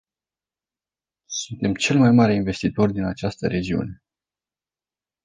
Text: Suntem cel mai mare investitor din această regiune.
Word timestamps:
Suntem 1.27 1.73
cel 1.73 1.97
mai 1.97 2.11
mare 2.11 2.33
investitor 2.33 2.91
din 2.91 3.03
această 3.05 3.47
regiune. 3.47 4.03